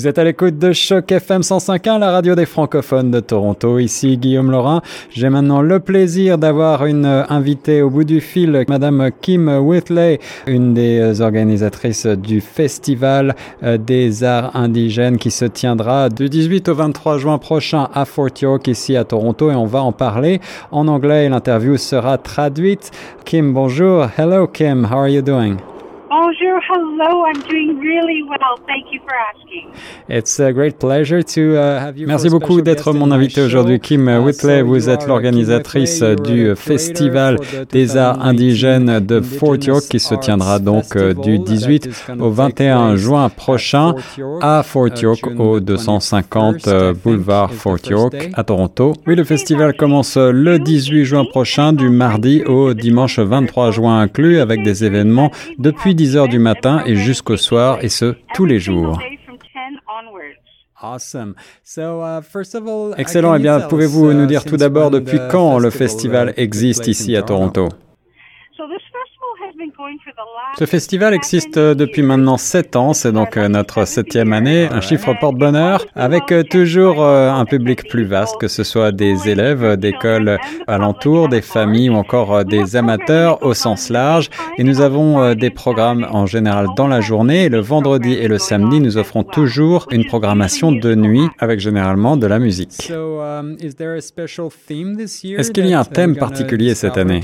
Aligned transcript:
Vous 0.00 0.08
êtes 0.08 0.18
à 0.18 0.24
l'écoute 0.24 0.58
de 0.58 0.72
Choc 0.72 1.12
FM 1.12 1.42
105.1, 1.42 1.98
la 1.98 2.10
radio 2.10 2.34
des 2.34 2.46
francophones 2.46 3.10
de 3.10 3.20
Toronto. 3.20 3.78
Ici 3.78 4.16
Guillaume 4.16 4.50
Laurin. 4.50 4.80
J'ai 5.10 5.28
maintenant 5.28 5.60
le 5.60 5.78
plaisir 5.78 6.38
d'avoir 6.38 6.86
une 6.86 7.04
invitée 7.04 7.82
au 7.82 7.90
bout 7.90 8.04
du 8.04 8.22
fil, 8.22 8.64
Madame 8.66 9.10
Kim 9.20 9.46
Whitley, 9.48 10.18
une 10.46 10.72
des 10.72 11.20
organisatrices 11.20 12.06
du 12.06 12.40
Festival 12.40 13.36
euh, 13.62 13.76
des 13.76 14.24
arts 14.24 14.56
indigènes 14.56 15.18
qui 15.18 15.30
se 15.30 15.44
tiendra 15.44 16.08
du 16.08 16.30
18 16.30 16.70
au 16.70 16.74
23 16.76 17.18
juin 17.18 17.36
prochain 17.36 17.90
à 17.92 18.06
Fort 18.06 18.30
York, 18.40 18.68
ici 18.68 18.96
à 18.96 19.04
Toronto, 19.04 19.50
et 19.50 19.54
on 19.54 19.66
va 19.66 19.82
en 19.82 19.92
parler 19.92 20.40
en 20.72 20.88
anglais. 20.88 21.28
L'interview 21.28 21.76
sera 21.76 22.16
traduite. 22.16 22.90
Kim, 23.26 23.52
bonjour. 23.52 24.08
Hello, 24.16 24.46
Kim. 24.46 24.86
How 24.90 25.00
are 25.00 25.08
you 25.10 25.20
doing? 25.20 25.58
Hello. 26.72 27.24
I'm 27.26 27.40
doing 27.48 27.80
really 27.80 28.22
well. 28.22 28.56
Thank 28.64 28.92
you 28.92 29.00
for 29.00 29.12
asking. 29.12 29.72
It's 30.08 30.38
a 30.38 30.52
great 30.52 30.78
pleasure 30.78 31.20
to 31.20 31.56
uh, 31.56 31.80
have 31.80 31.98
you. 31.98 32.06
Merci 32.06 32.28
beaucoup 32.28 32.60
d'être 32.60 32.92
mon 32.92 33.10
invité 33.10 33.40
aujourd'hui, 33.42 33.80
Kim 33.80 34.08
Uh, 34.08 34.20
Whitley. 34.20 34.62
Vous 34.62 34.88
êtes 34.88 35.08
l'organisatrice 35.08 36.00
du 36.02 36.54
Festival 36.54 37.38
des 37.72 37.96
Arts 37.96 38.24
Indigènes 38.24 39.00
de 39.00 39.20
Fort 39.20 39.56
York 39.56 39.82
qui 39.90 39.98
se 39.98 40.14
tiendra 40.14 40.60
donc 40.60 40.94
euh, 40.94 41.12
du 41.12 41.40
18 41.40 42.12
au 42.20 42.30
21 42.30 42.94
juin 42.94 43.28
prochain 43.30 43.94
à 44.40 44.62
Fort 44.62 44.96
York 45.02 45.26
au 45.38 45.58
250 45.58 46.68
euh, 46.68 46.94
boulevard 46.94 47.52
Fort 47.52 47.78
York 47.88 48.14
à 48.34 48.44
Toronto. 48.44 48.92
Oui, 49.08 49.16
le 49.16 49.24
festival 49.24 49.76
commence 49.76 50.16
le 50.16 50.60
18 50.60 51.04
juin 51.04 51.24
prochain 51.24 51.72
du 51.72 51.88
mardi 51.88 52.44
au 52.44 52.74
dimanche 52.74 53.18
23 53.18 53.72
juin 53.72 54.00
inclus 54.00 54.38
avec 54.38 54.62
des 54.62 54.84
événements 54.84 55.32
depuis 55.58 55.96
10 55.96 56.16
heures 56.16 56.28
du 56.28 56.38
matin 56.38 56.59
et 56.86 56.94
jusqu'au 56.94 57.36
soir 57.36 57.78
et 57.82 57.88
ce 57.88 58.14
tous 58.34 58.44
les 58.44 58.58
jours. 58.58 58.98
Every 59.00 59.18
single 59.18 59.18
day 59.18 59.18
from 59.24 59.36
10 59.38 59.80
onwards. 59.86 60.36
Awesome. 60.82 61.34
So, 61.62 62.00
uh, 62.00 62.22
all, 62.66 62.94
Excellent. 62.96 63.34
Eh 63.34 63.38
bien, 63.38 63.60
pouvez-vous 63.60 64.14
nous 64.14 64.26
dire 64.26 64.44
tout 64.44 64.56
d'abord 64.56 64.90
depuis 64.90 65.18
quand 65.30 65.58
le 65.58 65.70
festival 65.70 66.32
existe 66.36 66.86
ici 66.86 67.16
à 67.16 67.22
Toronto 67.22 67.68
So 68.56 68.66
this 68.66 68.80
festival 68.88 69.32
has 69.42 69.49
been 69.49 69.49
going 69.49 69.49
for 69.49 69.49
the 69.49 69.49
last 69.49 69.49
Ce 70.58 70.64
festival 70.64 71.14
existe 71.14 71.56
euh, 71.56 71.74
depuis 71.74 72.02
maintenant 72.02 72.36
sept 72.36 72.76
ans, 72.76 72.92
c'est 72.92 73.12
donc 73.12 73.36
euh, 73.36 73.48
notre 73.48 73.86
septième 73.86 74.32
année, 74.32 74.68
un 74.70 74.80
chiffre 74.80 75.14
porte-bonheur, 75.18 75.86
avec 75.94 76.32
euh, 76.32 76.42
toujours 76.42 77.04
un 77.04 77.44
public 77.44 77.88
plus 77.88 78.04
vaste, 78.04 78.36
que 78.38 78.48
ce 78.48 78.64
soit 78.64 78.92
des 78.92 79.28
élèves 79.28 79.76
d'écoles 79.76 80.38
alentours, 80.66 81.28
des 81.28 81.40
familles 81.40 81.90
ou 81.90 81.94
encore 81.94 82.44
des 82.44 82.76
amateurs 82.76 83.42
au 83.42 83.54
sens 83.54 83.90
large. 83.90 84.30
Et 84.58 84.64
nous 84.64 84.80
avons 84.80 85.34
des 85.34 85.50
programmes 85.50 86.06
en 86.10 86.26
général 86.26 86.66
dans 86.76 86.88
la 86.88 87.00
journée. 87.00 87.48
Le 87.48 87.60
vendredi 87.60 88.12
et 88.14 88.28
le 88.28 88.38
samedi, 88.38 88.80
nous 88.80 88.96
offrons 88.98 89.22
toujours 89.24 89.86
une 89.90 90.04
programmation 90.04 90.72
de 90.72 90.94
nuit 90.94 91.28
avec 91.38 91.60
généralement 91.60 92.16
de 92.16 92.26
la 92.26 92.38
musique. 92.38 92.90
um, 92.90 93.56
Est-ce 93.60 95.50
qu'il 95.50 95.66
y 95.66 95.74
a 95.74 95.80
un 95.80 95.84
thème 95.84 96.16
particulier 96.16 96.74
cette 96.74 96.96
année? 96.96 97.22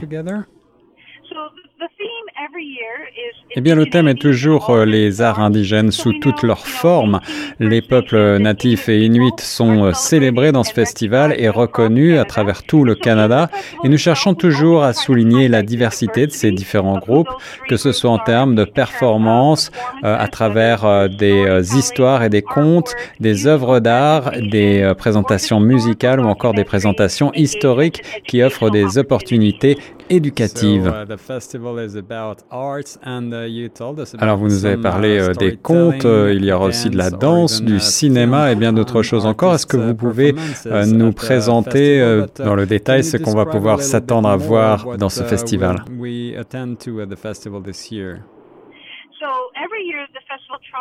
Eh 3.59 3.63
bien, 3.63 3.75
le 3.75 3.87
thème 3.87 4.07
est 4.07 4.21
toujours 4.21 4.69
euh, 4.69 4.85
les 4.85 5.23
arts 5.23 5.41
indigènes 5.41 5.91
sous 5.91 6.13
toutes 6.21 6.43
leurs 6.43 6.67
formes. 6.67 7.21
Les 7.59 7.81
peuples 7.81 8.37
natifs 8.39 8.91
et 8.91 9.03
inuits 9.05 9.31
sont 9.39 9.85
euh, 9.85 9.93
célébrés 9.95 10.53
dans 10.53 10.63
ce 10.63 10.73
festival 10.73 11.35
et 11.39 11.49
reconnus 11.49 12.19
à 12.19 12.25
travers 12.25 12.65
tout 12.65 12.85
le 12.85 12.95
Canada. 12.95 13.49
Et 13.83 13.89
nous 13.89 13.97
cherchons 13.97 14.35
toujours 14.35 14.83
à 14.83 14.93
souligner 14.93 15.49
la 15.49 15.63
diversité 15.63 16.27
de 16.27 16.33
ces 16.33 16.53
différents 16.53 16.99
groupes, 16.99 17.31
que 17.69 17.79
ce 17.79 17.93
soit 17.93 18.11
en 18.11 18.19
termes 18.19 18.55
de 18.55 18.65
performance, 18.65 19.71
euh, 20.05 20.17
à 20.19 20.29
travers 20.29 21.09
des 21.09 21.77
histoires 21.77 22.25
et 22.25 22.29
des 22.29 22.43
contes, 22.43 22.95
des 23.21 23.47
œuvres 23.47 23.81
d'art, 23.81 24.33
des 24.33 24.93
présentations 24.99 25.61
musicales 25.61 26.21
ou 26.21 26.25
encore 26.25 26.53
des 26.53 26.65
présentations 26.65 27.33
historiques 27.33 28.03
qui 28.27 28.43
offrent 28.43 28.71
des 28.71 28.99
opportunités 28.99 29.79
éducatives. 30.11 30.93
Alors 34.19 34.37
vous 34.37 34.47
nous 34.47 34.65
avez 34.65 34.77
parlé 34.77 35.19
euh, 35.19 35.33
des 35.35 35.57
contes, 35.57 36.05
euh, 36.05 36.35
il 36.35 36.45
y 36.45 36.53
aura 36.53 36.67
aussi 36.67 36.91
de 36.91 36.97
la 36.97 37.11
danse, 37.11 37.63
du 37.63 37.81
cinéma 37.81 38.53
et 38.53 38.55
bien 38.55 38.73
d'autres 38.73 39.03
choses 39.03 39.27
encore. 39.27 39.55
Est-ce 39.55 39.67
que 39.67 39.77
vous 39.77 39.95
pouvez 39.95 40.35
euh, 40.67 40.87
nous 40.87 41.13
présenter 41.13 42.01
euh, 42.01 42.27
dans 42.37 42.55
le 42.55 42.67
détail 42.67 43.05
ce 43.05 43.17
qu'on 43.17 43.35
va 43.35 43.47
pouvoir 43.47 43.81
s'attendre 43.81 44.29
à 44.29 44.37
voir 44.37 44.97
dans 44.97 45.09
ce 45.09 45.23
festival 45.23 45.85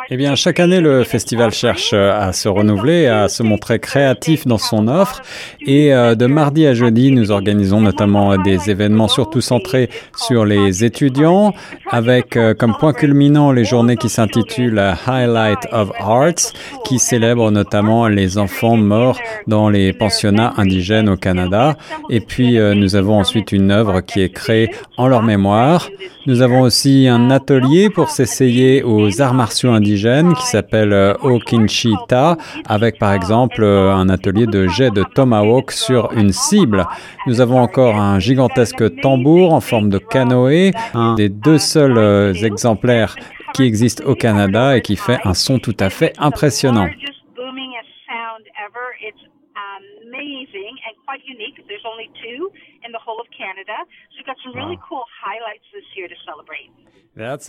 Eh 0.08 0.16
bien, 0.16 0.36
chaque 0.36 0.60
année, 0.60 0.80
le 0.80 1.02
festival 1.04 1.50
cherche 1.50 1.90
euh, 1.92 2.12
à 2.16 2.32
se 2.32 2.48
renouveler, 2.48 3.06
à 3.06 3.28
se 3.28 3.42
montrer 3.42 3.80
créatif 3.80 4.46
dans 4.46 4.58
son 4.58 4.86
offre. 4.88 5.22
Et 5.60 5.92
euh, 5.92 6.14
de 6.14 6.26
mardi 6.26 6.66
à 6.66 6.74
jeudi, 6.74 7.10
nous 7.10 7.32
organisons 7.32 7.80
notamment 7.80 8.36
des 8.36 8.70
événements 8.70 9.08
surtout 9.08 9.40
centrés 9.40 9.90
sur 10.16 10.44
les 10.44 10.84
étudiants, 10.84 11.54
avec 11.90 12.36
euh, 12.36 12.54
comme 12.54 12.76
point 12.76 12.92
culminant 12.92 13.50
les 13.50 13.64
journées 13.64 13.96
qui 13.96 14.08
s'intitulent 14.08 14.94
Highlight 15.06 15.66
of 15.72 15.90
Arts, 15.98 16.52
qui 16.84 16.98
célèbrent 16.98 17.50
notamment 17.50 18.06
les 18.06 18.38
enfants 18.38 18.76
morts 18.76 19.18
dans 19.48 19.68
les 19.68 19.92
pensionnats 19.92 20.52
indigènes 20.56 21.08
au 21.08 21.16
Canada. 21.16 21.76
Et 22.10 22.20
puis, 22.20 22.58
nous 22.58 22.96
avons 22.96 23.18
ensuite 23.18 23.50
une 23.52 23.70
œuvre 23.70 24.00
qui 24.02 24.20
est 24.20 24.32
créée 24.32 24.70
en 24.96 25.08
leur 25.08 25.22
mémoire. 25.22 25.88
Nous 26.26 26.42
avons 26.42 26.62
aussi 26.62 27.06
un 27.08 27.30
atelier 27.30 27.88
pour 27.88 28.10
s'essayer 28.10 28.82
aux 28.82 29.20
arts 29.20 29.34
martiaux 29.34 29.70
indigènes 29.70 29.85
qui 29.86 30.46
s'appelle 30.46 30.92
euh, 30.92 31.14
Okinchita, 31.22 32.36
avec 32.68 32.98
par 32.98 33.12
exemple 33.12 33.62
euh, 33.62 33.92
un 33.92 34.08
atelier 34.08 34.46
de 34.46 34.66
jet 34.66 34.90
de 34.90 35.04
tomahawk 35.04 35.70
sur 35.70 36.12
une 36.12 36.32
cible. 36.32 36.86
Nous 37.26 37.40
avons 37.40 37.60
encore 37.60 37.96
un 37.96 38.18
gigantesque 38.18 39.00
tambour 39.00 39.52
en 39.52 39.60
forme 39.60 39.88
de 39.88 39.98
canoë, 39.98 40.72
un 40.94 41.14
des 41.14 41.28
deux 41.28 41.58
seuls 41.58 41.98
euh, 41.98 42.32
exemplaires 42.32 43.14
qui 43.54 43.62
existent 43.62 44.04
au 44.06 44.14
Canada 44.14 44.76
et 44.76 44.82
qui 44.82 44.96
fait 44.96 45.18
un 45.24 45.34
son 45.34 45.58
tout 45.58 45.76
à 45.78 45.88
fait 45.88 46.12
impressionnant. 46.18 46.88
So 57.16 57.22
this 57.24 57.44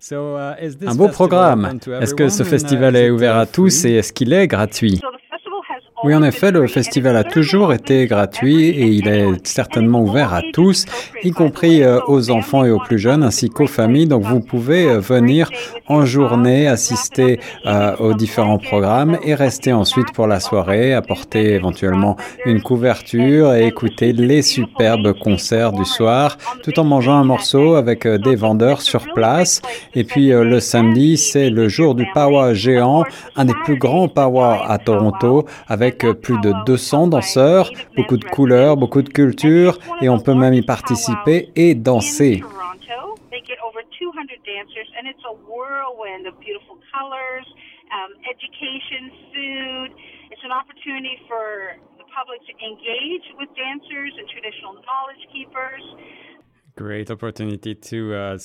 celebrate. 0.00 0.88
Un 0.88 0.94
beau 0.94 1.08
programme. 1.08 1.78
Est-ce 2.00 2.14
que 2.14 2.28
ce 2.30 2.42
festival 2.42 2.96
est 2.96 3.10
ouvert 3.10 3.36
à 3.36 3.46
tous 3.46 3.84
et 3.84 3.92
est-ce 3.96 4.12
qu'il 4.14 4.32
est 4.32 4.46
gratuit 4.46 4.96
So 4.96 5.08
the 5.12 5.20
festival 5.30 5.60
has 5.68 5.82
Oui, 6.02 6.14
en 6.14 6.22
effet, 6.22 6.50
le 6.50 6.66
festival 6.66 7.14
a 7.14 7.24
toujours 7.24 7.74
été 7.74 8.06
gratuit 8.06 8.68
et 8.68 8.86
il 8.86 9.06
est 9.06 9.46
certainement 9.46 10.00
ouvert 10.00 10.32
à 10.32 10.40
tous, 10.54 10.86
y 11.22 11.30
compris 11.30 11.82
euh, 11.82 12.00
aux 12.06 12.30
enfants 12.30 12.64
et 12.64 12.70
aux 12.70 12.78
plus 12.78 12.98
jeunes, 12.98 13.22
ainsi 13.22 13.50
qu'aux 13.50 13.66
familles. 13.66 14.06
Donc 14.06 14.22
vous 14.22 14.40
pouvez 14.40 14.86
euh, 14.86 14.98
venir 14.98 15.50
en 15.88 16.06
journée, 16.06 16.68
assister 16.68 17.38
euh, 17.66 17.94
aux 17.98 18.14
différents 18.14 18.56
programmes 18.56 19.18
et 19.22 19.34
rester 19.34 19.74
ensuite 19.74 20.10
pour 20.14 20.26
la 20.26 20.40
soirée, 20.40 20.94
apporter 20.94 21.52
éventuellement 21.52 22.16
une 22.46 22.62
couverture 22.62 23.52
et 23.52 23.66
écouter 23.66 24.14
les 24.14 24.40
superbes 24.40 25.12
concerts 25.12 25.72
du 25.72 25.84
soir, 25.84 26.38
tout 26.62 26.80
en 26.80 26.84
mangeant 26.84 27.16
un 27.16 27.24
morceau 27.24 27.74
avec 27.74 28.06
des 28.06 28.36
vendeurs 28.36 28.80
sur 28.80 29.04
place. 29.12 29.60
Et 29.94 30.04
puis 30.04 30.28
le 30.30 30.60
samedi, 30.60 31.18
c'est 31.18 31.50
le 31.50 31.68
jour 31.68 31.94
du 31.94 32.06
Power 32.14 32.54
géant, 32.54 33.04
un 33.36 33.44
des 33.44 33.54
plus 33.64 33.76
grands 33.76 34.08
Power 34.08 34.60
à 34.66 34.78
Toronto, 34.78 35.44
avec 35.68 35.89
euh, 36.04 36.14
plus 36.14 36.38
de 36.40 36.52
200 36.66 37.08
danseurs, 37.08 37.70
beaucoup 37.96 38.16
de 38.16 38.24
couleurs, 38.24 38.76
beaucoup 38.76 39.02
de 39.02 39.08
culture, 39.08 39.78
et 40.00 40.08
on 40.08 40.18
peut 40.18 40.34
même 40.34 40.54
y 40.54 40.62
participer 40.62 41.50
et 41.56 41.74
danser. 41.74 42.42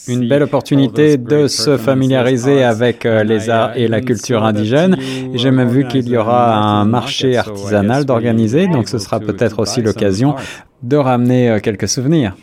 Une 0.08 0.28
belle 0.28 0.44
opportunité 0.44 1.18
de 1.18 1.48
se 1.48 1.78
familiariser 1.78 2.64
avec 2.64 3.06
euh, 3.06 3.24
les 3.24 3.50
arts 3.50 3.78
et 3.78 3.88
la 3.88 4.02
culture 4.02 4.44
indigène. 4.44 4.98
J'ai 5.34 5.52
même 5.52 5.70
vu 5.70 5.88
qu'il 5.88 6.08
y 6.08 6.18
aura 6.18 6.56
un 6.56 6.86
marché 6.86 7.38
artisanal 7.38 8.06
d'organiser, 8.06 8.68
donc 8.68 8.88
ce 8.88 8.98
sera 8.98 9.20
peut-être 9.20 9.60
aussi 9.60 9.82
l'occasion 9.82 10.36
de 10.84 10.98
ramener 10.98 11.50
euh, 11.50 11.60
quelques 11.60 11.88
souvenirs. 11.88 12.36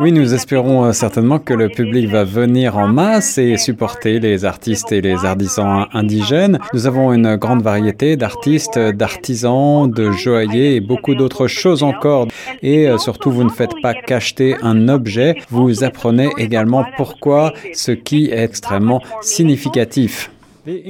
Oui, 0.00 0.10
nous 0.10 0.34
espérons 0.34 0.86
euh, 0.86 0.92
certainement 0.92 1.38
que 1.38 1.54
le 1.54 1.68
public 1.68 2.08
va 2.08 2.24
venir 2.24 2.76
en 2.76 2.88
masse 2.88 3.38
et 3.38 3.56
supporter 3.56 4.18
les 4.18 4.44
artistes 4.44 4.90
et 4.90 5.00
les 5.00 5.24
artisans 5.24 5.86
indigènes. 5.92 6.58
Nous 6.72 6.88
avons 6.88 7.12
une 7.12 7.36
grande 7.36 7.62
variété 7.62 8.16
d'artistes, 8.16 8.76
d'artisans, 8.76 9.88
de 9.88 10.10
joailliers 10.10 10.74
et 10.74 10.80
beaucoup 10.80 11.14
d'autres 11.14 11.46
choses 11.46 11.84
encore. 11.84 12.26
Et 12.60 12.88
euh, 12.88 12.98
surtout, 12.98 13.30
vous 13.30 13.44
ne 13.44 13.50
faites 13.50 13.80
pas 13.82 13.94
qu'acheter 13.94 14.56
un 14.62 14.88
objet, 14.88 15.36
vous 15.48 15.84
apprenez 15.84 16.30
également 16.38 16.84
pourquoi 16.96 17.52
ce 17.72 17.92
qui 17.92 18.30
est 18.32 18.42
extrêmement 18.42 19.00
significatif. 19.22 20.32
Le 20.66 20.80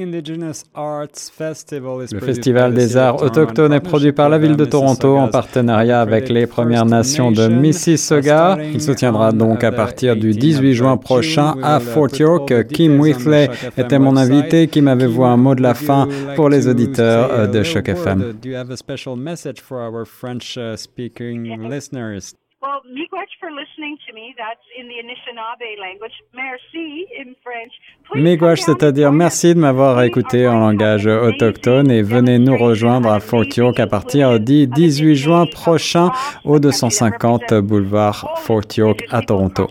Festival 2.21 2.73
des 2.73 2.95
arts 2.95 3.21
autochtones 3.21 3.73
est 3.73 3.81
produit 3.81 4.13
par 4.13 4.29
la 4.29 4.37
ville 4.37 4.55
de 4.55 4.63
Toronto 4.63 5.17
en 5.17 5.27
partenariat 5.27 5.99
avec 5.99 6.29
les 6.29 6.47
Premières 6.47 6.85
Nations 6.85 7.31
de 7.31 7.47
Mississauga. 7.47 8.57
Il 8.73 8.81
se 8.81 8.93
tiendra 8.93 9.33
donc 9.33 9.65
à 9.65 9.73
partir 9.73 10.15
du 10.15 10.31
18 10.31 10.73
juin 10.73 10.97
prochain 10.97 11.55
à 11.61 11.79
Fort 11.79 12.15
York. 12.17 12.67
Kim 12.67 12.99
Whitley 12.99 13.49
était 13.77 13.99
mon 13.99 14.15
invité 14.15 14.67
qui 14.67 14.81
m'avait 14.81 15.07
vu 15.07 15.23
un 15.23 15.37
mot 15.37 15.55
de 15.55 15.61
la 15.61 15.73
fin 15.73 16.07
pour 16.35 16.49
les 16.49 16.67
auditeurs 16.67 17.49
de 17.49 17.63
Choc 17.63 17.89
FM. 17.89 18.33
Well, 22.65 22.81
miigwech 22.91 23.29
for 23.39 23.51
listening 23.51 23.95
to 24.07 24.13
me. 24.13 24.33
That's 24.39 24.65
in 24.79 24.87
the 24.87 24.97
Anishinaabe 25.03 25.77
language. 25.79 26.13
Merci 26.33 27.05
in 27.21 27.35
French. 27.43 27.73
Miigwech, 28.15 28.61
c'est-à-dire 28.61 29.11
merci 29.11 29.53
de 29.53 29.59
m'avoir 29.59 30.01
écouté 30.01 30.47
en 30.47 30.59
langage 30.59 31.05
autochtone 31.05 31.91
et 31.91 32.01
venez 32.01 32.39
nous 32.39 32.57
rejoindre 32.57 33.09
à 33.11 33.19
Fort 33.19 33.45
York 33.55 33.79
à 33.79 33.85
partir 33.85 34.39
du 34.39 34.65
18 34.65 35.15
juin 35.15 35.45
prochain 35.45 36.09
au 36.43 36.57
250 36.57 37.53
boulevard 37.55 38.39
Fort 38.39 38.63
York 38.75 39.05
à 39.11 39.21
Toronto. 39.21 39.67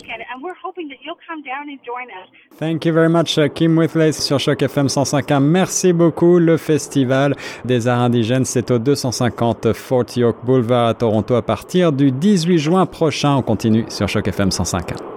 Thank 2.59 2.85
you 2.85 2.93
very 2.93 3.09
much, 3.09 3.39
uh, 3.39 3.49
Kim 3.49 3.77
Whitley 3.77 4.13
sur 4.13 4.39
Choc 4.39 4.63
FM 4.63 4.87
105.1. 4.87 5.41
Merci 5.41 5.93
beaucoup. 5.93 6.39
Le 6.39 6.57
Festival 6.57 7.35
des 7.65 7.89
Arts 7.89 8.03
Indigènes, 8.03 8.45
c'est 8.45 8.71
au 8.71 8.79
250 8.79 9.73
Fort 9.73 10.05
York 10.17 10.37
Boulevard 10.45 10.89
à 10.89 10.95
Toronto 10.95 11.35
à 11.35 11.43
partir 11.43 11.93
du 11.93 12.13
18 12.13 12.59
juin 12.59 12.87
prochain. 12.87 13.37
On 13.37 13.43
continue 13.43 13.85
sur 13.89 14.09
Choc 14.09 14.29
FM 14.29 14.51
105.1. 14.51 15.14